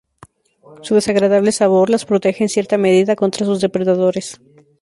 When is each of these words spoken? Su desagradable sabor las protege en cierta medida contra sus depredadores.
Su 0.81 0.95
desagradable 0.95 1.51
sabor 1.51 1.91
las 1.91 2.05
protege 2.05 2.43
en 2.43 2.49
cierta 2.49 2.75
medida 2.79 3.15
contra 3.15 3.45
sus 3.45 3.61
depredadores. 3.61 4.41